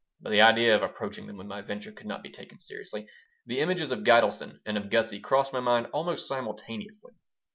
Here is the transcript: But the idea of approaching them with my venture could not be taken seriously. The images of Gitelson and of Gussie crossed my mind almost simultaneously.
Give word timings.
But 0.19 0.31
the 0.31 0.41
idea 0.41 0.73
of 0.75 0.81
approaching 0.81 1.27
them 1.27 1.37
with 1.37 1.45
my 1.45 1.61
venture 1.61 1.91
could 1.91 2.07
not 2.07 2.23
be 2.23 2.31
taken 2.31 2.59
seriously. 2.59 3.07
The 3.45 3.59
images 3.59 3.91
of 3.91 3.99
Gitelson 4.03 4.59
and 4.65 4.75
of 4.75 4.89
Gussie 4.89 5.19
crossed 5.19 5.53
my 5.53 5.59
mind 5.59 5.89
almost 5.93 6.27
simultaneously. 6.27 7.13